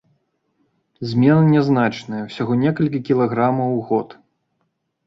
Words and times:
Змены 1.09 1.43
нязначныя, 1.57 2.21
усяго 2.33 2.53
некалькі 2.65 3.05
кілаграмаў 3.13 3.69
у 3.79 3.81
год. 3.93 4.19